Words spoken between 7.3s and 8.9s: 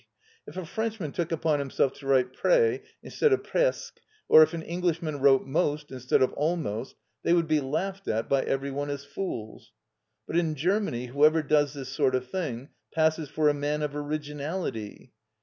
would be laughed at by every one